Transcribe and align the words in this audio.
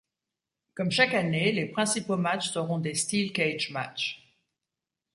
Comme 0.73 0.89
chaque 0.89 1.13
année, 1.13 1.51
les 1.51 1.67
principaux 1.67 2.17
matchs 2.17 2.49
seront 2.49 2.79
des 2.79 2.95
Steel 2.95 3.31
Cage 3.31 3.69
matchs. 3.69 4.35